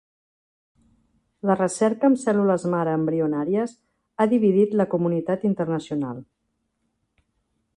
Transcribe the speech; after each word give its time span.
La 1.49 1.57
recerca 1.59 2.09
amb 2.09 2.21
cèl·lules 2.21 2.65
mare 2.75 2.95
embrionàries 3.01 3.75
ha 4.17 4.27
dividit 4.33 4.73
la 4.81 4.89
comunitat 4.95 5.47
internacional. 5.51 6.25